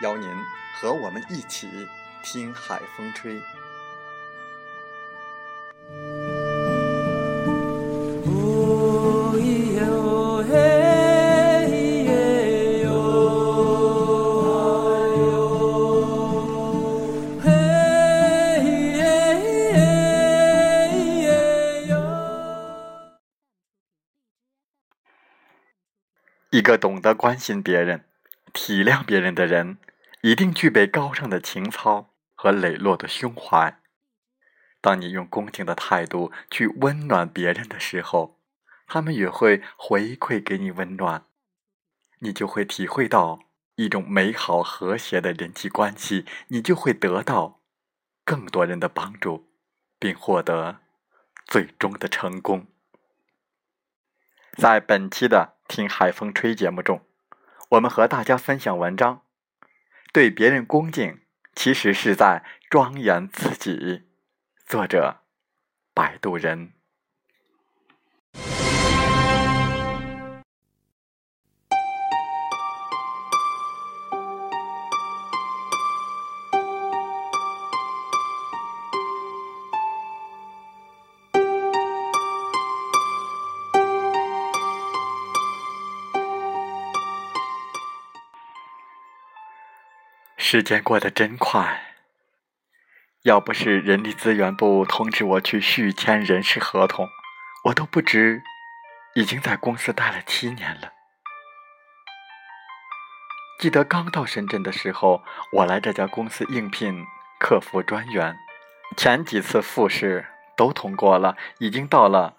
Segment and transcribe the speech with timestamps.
[0.00, 0.28] 邀您
[0.74, 1.68] 和我们一起
[2.22, 3.40] 听海风吹。
[26.50, 28.04] 一个懂得关心别人、
[28.52, 29.78] 体谅别人的人。
[30.22, 33.80] 一定具备高尚的情操和磊落的胸怀。
[34.82, 38.38] 当你用恭敬的态度去温暖别人的时候，
[38.86, 41.24] 他们也会回馈给你温暖，
[42.20, 43.40] 你就会体会到
[43.76, 47.60] 一种美好和谐的人际关系，你就会得到
[48.24, 49.48] 更多人的帮助，
[49.98, 50.80] 并获得
[51.46, 52.66] 最终的成功。
[54.56, 57.02] 在本期的《听海风吹》节目中，
[57.70, 59.22] 我们和大家分享文章。
[60.12, 61.20] 对别人恭敬，
[61.54, 64.02] 其实是在庄严自己。
[64.66, 65.20] 作者：
[65.94, 66.72] 摆渡人。
[90.52, 91.80] 时间过得真快，
[93.22, 97.08] 要不是人力资源部通知我去续签人事合同，
[97.66, 98.42] 我都不知
[99.14, 100.92] 已经在公司待了七年了。
[103.60, 105.22] 记得刚到深圳的时候，
[105.52, 107.06] 我来这家公司应聘
[107.38, 108.36] 客服专员，
[108.96, 112.38] 前几次复试都通过了，已经到了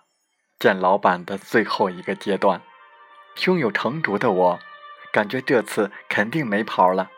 [0.59, 2.61] 见老板的最后一个阶段。
[3.35, 4.59] 胸有成竹的我，
[5.13, 7.09] 感觉这次肯定没跑了。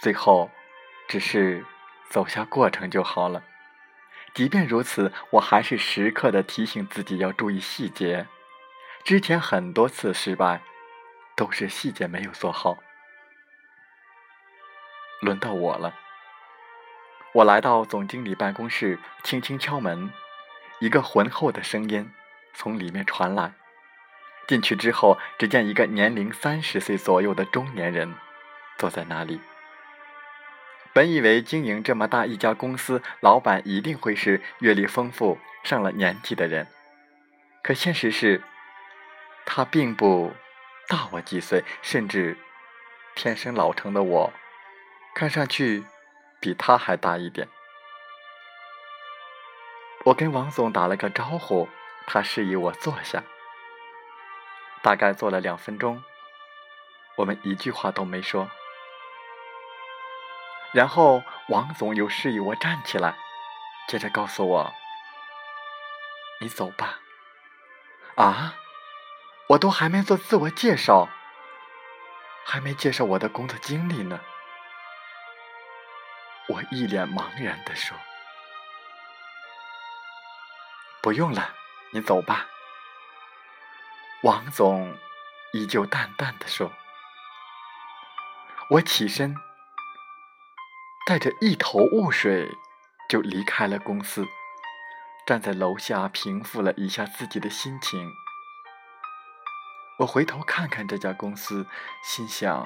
[0.00, 0.50] 最后，
[1.08, 1.62] 只是
[2.08, 3.42] 走下过程就好了。
[4.32, 8.26] 即便如此，我还是时刻的提醒自己要注意细节。
[9.04, 10.62] 之前很多次失败，
[11.36, 12.78] 都是细节没有做好。
[15.20, 15.94] 轮到我了。
[17.34, 20.10] 我来到总经理办公室，轻轻敲门，
[20.78, 22.10] 一个浑厚的声音
[22.54, 23.52] 从里面传来。
[24.48, 28.14] 进去之后，只见一个年龄三十岁左右的中年人
[28.78, 29.40] 坐在那里。
[30.92, 36.66] 本以为经营这么大一家公司，老板一定会是阅历丰富、上了年纪的人，
[37.62, 38.42] 可现实是，
[39.46, 40.32] 他并不
[40.88, 42.36] 大我几岁，甚至
[43.14, 44.32] 天生老成的我，
[45.14, 45.84] 看上去
[46.40, 47.46] 比他还大一点。
[50.06, 51.68] 我跟王总打了个招呼，
[52.06, 53.22] 他示意我坐下，
[54.82, 56.02] 大概坐了两分钟，
[57.16, 58.50] 我们一句话都没说。
[60.72, 63.16] 然后王总又示意我站起来，
[63.88, 64.72] 接着告诉我
[66.40, 67.00] ：“你走吧。”
[68.16, 68.54] 啊，
[69.48, 71.08] 我都还没做自我介绍，
[72.44, 74.20] 还没介绍我的工作经历呢。
[76.48, 77.96] 我一脸茫然的说
[81.02, 81.54] ：“不用了，
[81.92, 82.46] 你走吧。”
[84.22, 84.96] 王总
[85.52, 86.72] 依旧淡淡的说
[88.70, 89.34] ：“我起身。”
[91.10, 92.48] 带着一头雾水，
[93.08, 94.24] 就离开了公司。
[95.26, 98.08] 站在楼下，平复了一下自己的心情。
[99.98, 101.66] 我回头看看这家公司，
[102.04, 102.64] 心想：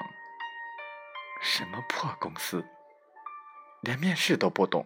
[1.41, 2.63] 什么破公司，
[3.81, 4.85] 连面试都不懂。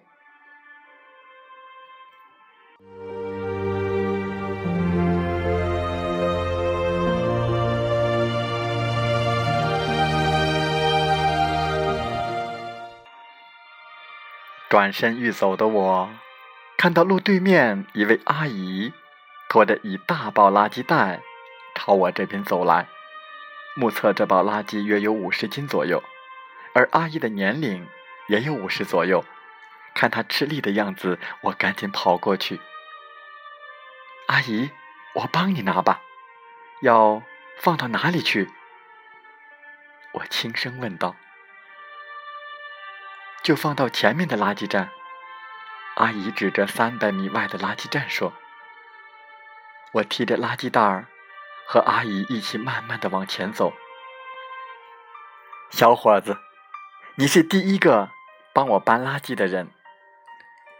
[14.79, 16.09] 转身欲走的我，
[16.77, 18.93] 看到路对面一位阿姨
[19.49, 21.19] 拖着一大包垃圾袋
[21.75, 22.87] 朝我这边走来。
[23.75, 26.01] 目测这包垃圾约有五十斤左右，
[26.73, 27.85] 而阿姨的年龄
[28.29, 29.25] 也有五十左右。
[29.93, 32.61] 看她吃力的样子，我赶紧跑过去
[34.31, 34.69] ：“阿姨，
[35.15, 35.99] 我帮你拿吧，
[36.81, 37.21] 要
[37.57, 38.49] 放到哪里去？”
[40.15, 41.17] 我轻声问道。
[43.49, 44.91] 就放到前面的垃圾站。
[45.95, 48.31] 阿姨指着三百米外的垃圾站说
[49.93, 51.07] ：“我提着垃圾袋儿，
[51.65, 53.73] 和阿姨一起慢慢的往前走。
[55.71, 56.37] 小伙子，
[57.15, 58.11] 你是第一个
[58.53, 59.71] 帮我搬垃圾的人，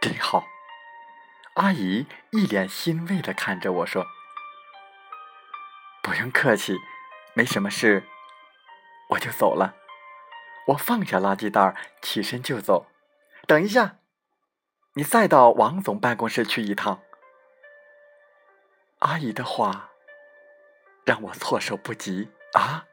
[0.00, 0.46] 真好。”
[1.54, 4.06] 阿姨一脸欣慰的看着我说
[6.04, 6.76] ：“不用客气，
[7.34, 8.04] 没什么事，
[9.08, 9.74] 我就走了。”
[10.70, 12.86] 我放下垃圾袋，起身就走。
[13.46, 13.98] 等一下，
[14.94, 17.02] 你再到王总办公室去一趟。
[19.00, 19.90] 阿姨的话
[21.04, 22.86] 让我措手不及啊！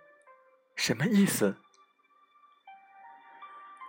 [0.76, 1.58] 什么意思？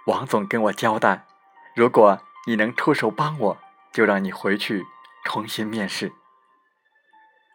[0.07, 1.27] 王总跟我交代，
[1.75, 3.59] 如果你能出手帮我，
[3.93, 4.85] 就让你回去
[5.25, 6.13] 重新面试。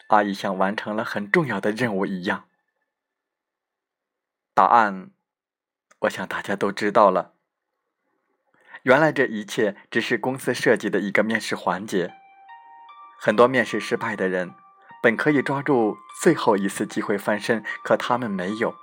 [0.07, 2.47] 阿姨像完成了很重要的任务一样。
[4.55, 5.12] 答案。
[6.03, 7.33] 我想大家都知道了，
[8.83, 12.13] 原来这一切只是公司设计的一个面试环节。
[13.19, 14.53] 很多面试失败的人，
[15.01, 18.75] 本可以抓住最后一次机会翻身，可他们没有，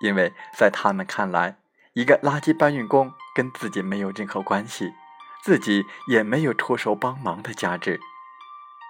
[0.00, 1.58] 因为在他们看来，
[1.92, 4.94] 一个垃圾搬运工跟自己没有任何关系，
[5.42, 8.00] 自己也没有出手帮忙的价值，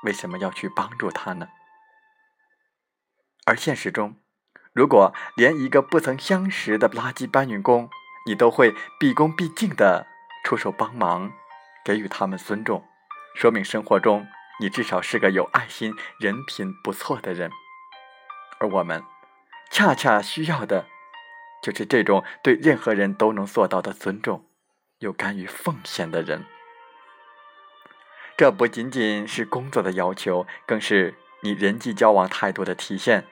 [0.05, 1.49] 为什么要去帮助他呢？
[3.45, 4.22] 而现实中，
[4.73, 7.91] 如果连一个不曾相识的垃圾搬运工，
[8.27, 10.07] 你都会毕恭毕敬的
[10.45, 11.31] 出手帮忙，
[11.85, 12.83] 给予他们尊重，
[13.35, 14.27] 说明生活中
[14.61, 17.51] 你至少是个有爱心、人品不错的人。
[18.61, 19.03] 而我们
[19.71, 20.87] 恰恰需要的，
[21.63, 24.47] 就是这种对任何人都能做到的尊重，
[25.01, 26.47] 又甘于奉献的人。
[28.39, 33.27] 这不仅仅是工作的要求，更是你人际交往态度的体现。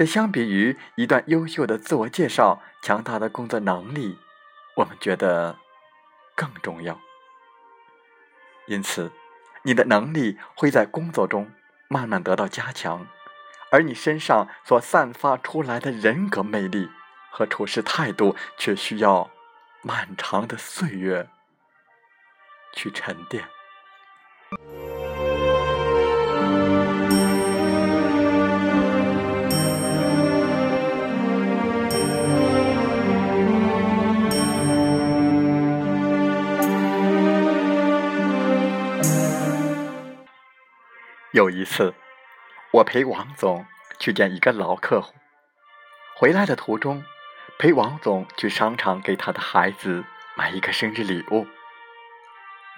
[0.00, 4.18] 这相比于一段优秀的自我介绍、强大的工作能力，
[4.76, 5.58] 我们觉得
[6.34, 6.98] 更重要。
[8.66, 9.12] 因此，
[9.62, 11.52] 你的能力会在工作中
[11.86, 13.06] 慢慢得到加强，
[13.70, 16.88] 而你身上所散发出来的人格魅力
[17.30, 19.30] 和处事态度，却需要
[19.82, 21.28] 漫长的岁月
[22.72, 23.46] 去沉淀。
[41.32, 41.94] 有一次，
[42.72, 43.64] 我陪王总
[44.00, 45.14] 去见一个老客户，
[46.16, 47.04] 回来的途中，
[47.56, 51.46] 陪王总去商场给他的孩子买一个生日礼物。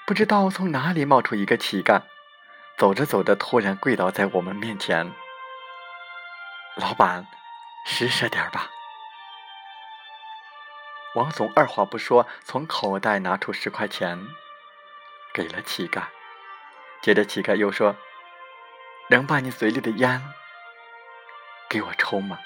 [0.07, 2.03] 不知道从哪里冒出一个乞丐，
[2.77, 5.11] 走着走着，突然跪倒在我们面前。
[6.77, 7.27] 老板，
[7.87, 8.69] 施舍点吧。
[11.15, 14.27] 王总二话不说，从口袋拿出十块钱，
[15.33, 16.03] 给了乞丐。
[17.01, 17.97] 接着，乞丐又说。
[19.13, 20.23] 能把你嘴里的烟
[21.69, 22.39] 给我抽吗？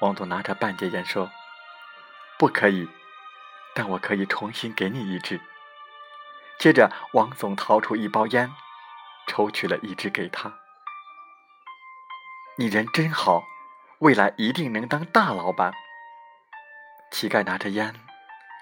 [0.00, 1.30] 王总拿着半截烟说
[2.36, 2.88] ：“不可以，
[3.76, 5.40] 但我可以重新给你一支。”
[6.58, 8.52] 接着，王总掏出一包烟，
[9.28, 10.52] 抽取了一支给他。
[12.58, 13.44] 你人真好，
[14.00, 15.72] 未来一定能当大老板。
[17.12, 17.94] 乞丐拿着烟，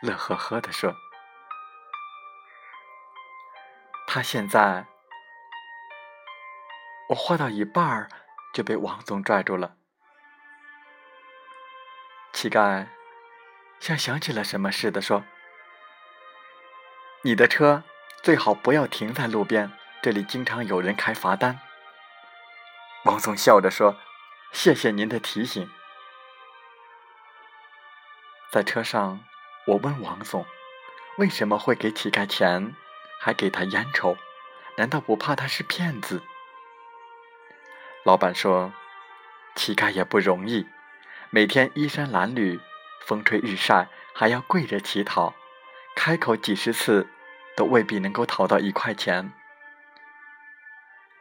[0.02, 0.94] 乐呵呵地说
[4.06, 4.84] ：“他现在……”
[7.10, 8.08] 我画到一半儿，
[8.54, 9.74] 就被王总拽住了。
[12.32, 12.86] 乞丐
[13.80, 15.24] 像想起了什么似的说
[17.22, 17.82] ：“你的车
[18.22, 21.58] 最好不要停在路边，这里经常有人开罚单。”
[23.02, 23.96] 王总笑着说
[24.54, 25.68] ：“谢谢您的提醒。”
[28.52, 29.18] 在车上，
[29.66, 30.46] 我问王总
[31.18, 32.76] ：“为什么会给乞丐钱，
[33.18, 34.16] 还给他烟抽？
[34.76, 36.22] 难道不怕他是骗子？”
[38.02, 38.72] 老板说
[39.54, 40.66] ：“乞丐也不容易，
[41.28, 42.58] 每天衣衫褴褛，
[43.04, 45.34] 风吹日晒，还要跪着乞讨，
[45.94, 47.06] 开口几十次，
[47.54, 49.32] 都未必能够讨到一块钱。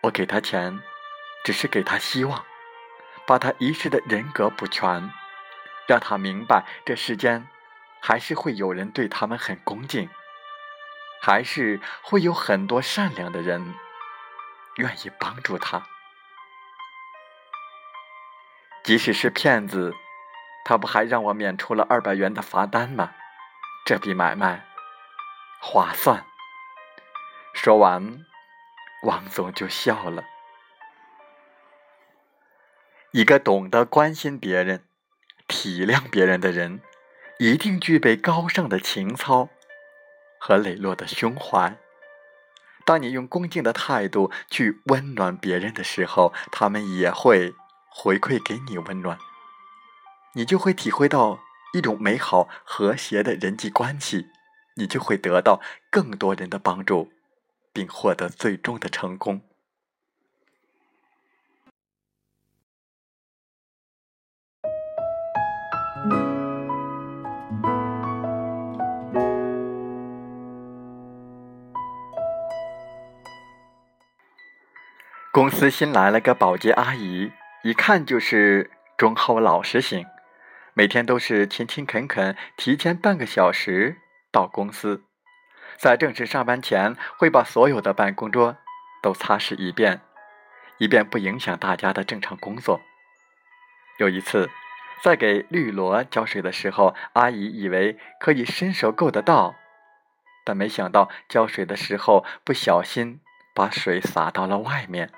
[0.04, 0.80] 我给他钱，
[1.44, 2.46] 只是给他希望，
[3.28, 5.12] 把他遗失的人格补全，
[5.86, 7.46] 让他明白这世间
[8.00, 10.10] 还是会有人对他们很恭敬，
[11.22, 13.76] 还是会有很多善良的人
[14.78, 15.86] 愿意帮助他。
[18.84, 19.94] 即使是骗子，
[20.66, 23.12] 他不还让我免除了二百元的罚单吗？
[23.86, 24.66] 这笔买卖
[25.62, 26.26] 划算。
[27.54, 28.26] 说完，
[29.04, 30.24] 王总就笑了。
[33.12, 34.86] 一个懂得关心别人、
[35.48, 36.82] 体谅别人的人，
[37.40, 39.50] 一定具备高尚的情操
[40.40, 41.76] 和磊落的胸怀。
[42.86, 47.54] 当你用恭敬的态度去温暖别人的时候，他们也会
[47.90, 49.18] 回馈给你温暖，
[50.34, 51.40] 你就会体会到
[51.74, 54.28] 一种美好和谐的人际关系，
[54.76, 55.60] 你就会得到
[55.92, 57.12] 更多人的帮助，
[57.74, 59.42] 并获得最终的成功。
[75.32, 77.32] 公司新来了个保洁阿姨，
[77.62, 80.06] 一看就是忠厚老实型，
[80.74, 83.98] 每天都是勤勤恳恳，提前半个小时
[84.32, 85.04] 到公司，
[85.78, 88.56] 在正式上班前会把所有的办公桌
[89.04, 90.00] 都擦拭一遍，
[90.78, 92.80] 以便不影响大家的正常工作。
[93.98, 94.50] 有一次，
[95.04, 99.56] 在给绿萝浇水的时候，阿姨以为可以伸手够得到，
[100.46, 103.20] 但没想到浇水的时候不小心
[103.54, 105.12] 把水洒到了外面。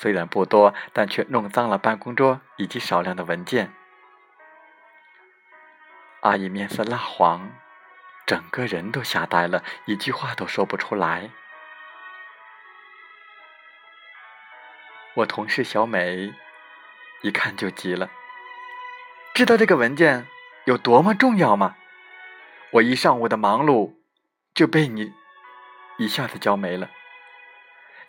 [0.00, 3.70] 虽然不多，但却弄脏了办公桌以及少量的文件。
[6.22, 7.50] 阿姨面色蜡黄，
[8.24, 11.28] 整个人都吓呆了，一句话都说不出来。
[15.16, 16.32] 我同事小美
[17.20, 18.08] 一看就急了，
[19.34, 20.26] 知道这个文件
[20.64, 21.76] 有多么重要吗？
[22.70, 23.96] 我一上午的忙碌
[24.54, 25.12] 就被你
[25.98, 26.88] 一下子浇没了。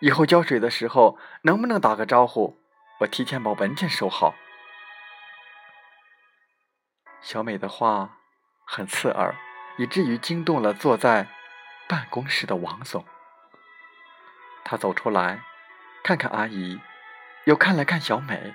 [0.02, 2.58] 以后浇水的时候，能不能打个招呼？
[2.98, 4.34] 我提前把文件收好。
[7.20, 8.18] 小美的话
[8.66, 9.36] 很刺耳，
[9.76, 11.28] 以至于惊动了坐在
[11.88, 13.04] 办公室的王总。
[14.64, 15.44] 他走出来，
[16.02, 16.80] 看看阿姨，
[17.44, 18.54] 又看了看小美。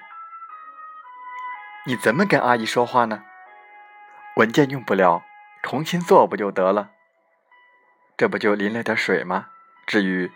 [1.85, 3.23] 你怎么跟阿姨说话呢？
[4.35, 5.23] 文件用不了，
[5.63, 6.91] 重新做不就得了？
[8.17, 9.47] 这不就淋了点水吗？
[9.85, 10.29] 至于……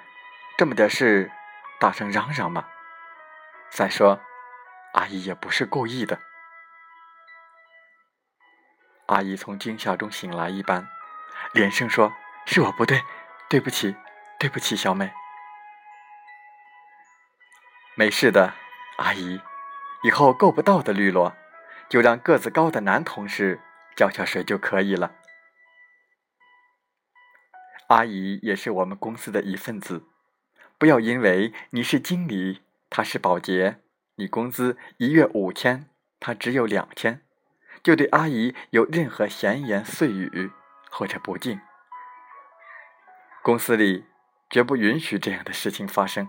[0.62, 1.32] 这么点事，
[1.80, 2.68] 大声嚷嚷吗？
[3.72, 4.22] 再说，
[4.94, 6.20] 阿姨也不是故意的。
[9.08, 10.88] 阿姨从惊吓中醒来一般，
[11.54, 12.14] 连声说
[12.46, 13.04] ：“是我不对，
[13.50, 13.96] 对不起，
[14.38, 15.12] 对不起，小美。”
[17.98, 18.54] 没事的，
[19.00, 19.42] 阿姨，
[20.04, 21.36] 以后够不到的绿萝，
[21.90, 23.60] 就让个子高的男同事
[23.96, 25.16] 浇下水就可以了。
[27.88, 30.10] 阿姨也是我们公司的一份子。
[30.82, 33.84] 不要因为你是经理，他是保洁，
[34.16, 35.88] 你工资一月五千，
[36.20, 37.22] 他只有两千，
[37.84, 40.50] 就对阿姨有任何闲言碎语
[40.90, 41.62] 或者不敬。
[43.44, 44.08] 公司里
[44.50, 46.28] 绝不允许这样的事情发生。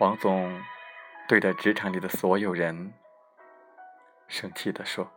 [0.00, 0.62] 王总
[1.26, 2.92] 对着职场里的所有人
[4.28, 5.10] 生气地说：“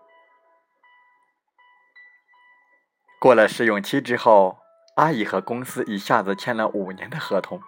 [3.20, 4.60] 过了试用期之后。”
[4.95, 7.62] 阿姨和公司一下子签了五年的合同。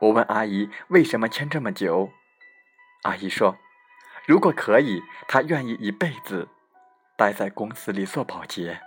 [0.00, 2.10] 我问阿姨为什么签这么久，
[3.02, 3.56] 阿姨说
[4.28, 6.48] ：“如果可以，她愿意一辈子
[7.16, 8.82] 待在公司里做保洁。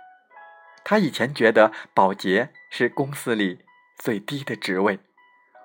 [0.84, 3.64] 她以前觉得保洁是公司里
[3.98, 5.00] 最低的职位，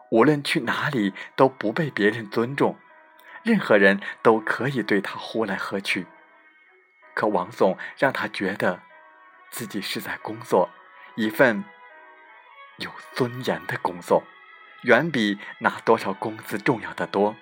[0.09, 2.75] 无论去哪里都不被别人尊重，
[3.43, 6.07] 任何人都可以对她呼来喝去。
[7.13, 8.81] 可王总让她觉得
[9.51, 10.71] 自己是在工作，
[11.15, 11.63] 一份。”
[12.77, 14.23] 有尊严的工作，
[14.83, 17.35] 远比拿多少工资重要的多。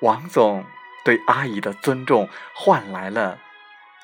[0.00, 0.64] 王总
[1.04, 3.38] 对阿姨的尊重，换来了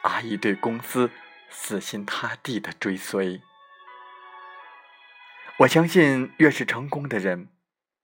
[0.02, 1.10] 阿姨对公司
[1.50, 3.42] 死心塌地的追随。
[5.58, 7.48] 我相信，越是成功的人，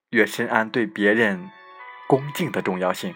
[0.09, 1.49] 越深谙对别人
[2.07, 3.15] 恭敬的重要性。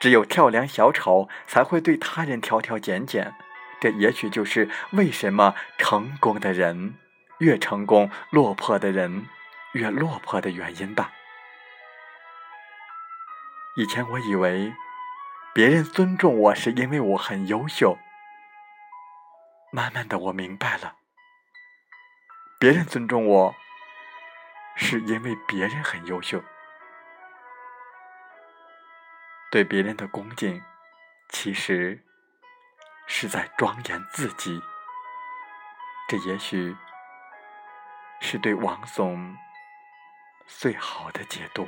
[0.00, 3.34] 只有跳梁小丑，才会对他人挑挑拣拣。
[3.80, 6.96] 这也许就是为什么成功的人。
[7.40, 9.28] 越成功，落魄的人
[9.72, 11.12] 越落魄的原因吧。
[13.76, 14.72] 以前我以为
[15.54, 17.98] 别人尊重我是因为我很优秀，
[19.72, 20.96] 慢慢的我明白了，
[22.58, 23.54] 别人尊重我
[24.76, 26.42] 是因为别人很优秀。
[29.50, 30.62] 对别人的恭敬
[31.30, 32.04] 其实
[33.06, 34.60] 是在庄严自己。
[36.08, 36.76] 这也许
[38.20, 39.36] 是对王总
[40.46, 41.66] 最好的解读。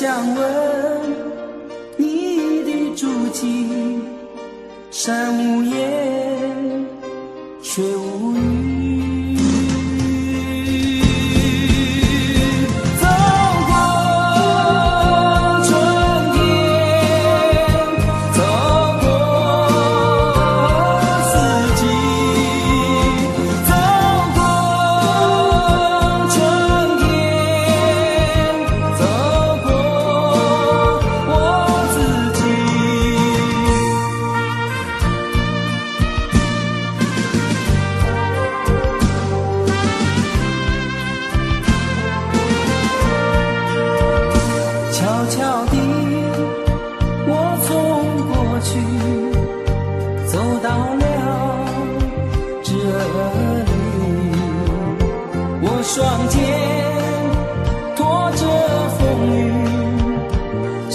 [0.00, 0.69] 我想问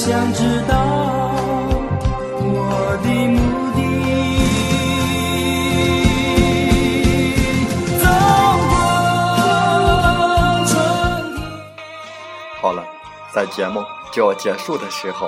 [0.05, 0.85] 想知道
[2.37, 3.79] 我的目的。
[7.97, 8.05] 走
[8.69, 8.69] 过
[10.67, 10.71] 春
[11.33, 11.41] 天。
[12.61, 12.85] 好了，
[13.33, 15.27] 在节目就要结束的时候，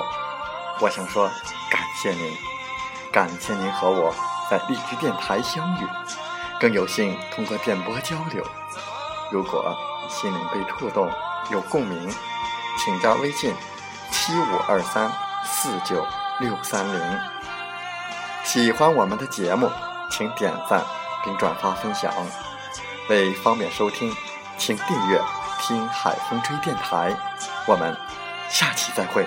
[0.80, 1.28] 我想说
[1.72, 2.32] 感谢您，
[3.10, 4.14] 感谢您和我
[4.48, 5.86] 在荔枝电台相遇，
[6.60, 8.46] 更有幸通过电波交流。
[9.32, 9.76] 如果
[10.08, 11.10] 心灵被触动，
[11.50, 12.08] 有共鸣，
[12.78, 13.52] 请加微信
[14.28, 15.10] 七五二三
[15.42, 16.06] 四九
[16.38, 17.18] 六三零。
[18.44, 19.70] 喜欢我们的节目，
[20.10, 20.84] 请点赞
[21.24, 22.12] 并转发分享。
[23.08, 24.14] 为方便收听，
[24.58, 25.18] 请订阅
[25.62, 27.10] “听海风吹电台”。
[27.66, 27.96] 我们
[28.50, 29.26] 下期再会。